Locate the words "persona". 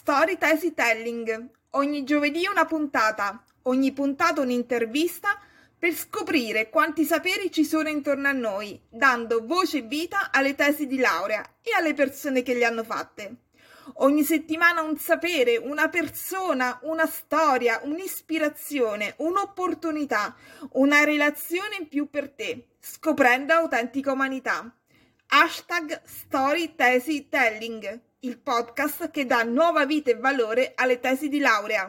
15.90-16.78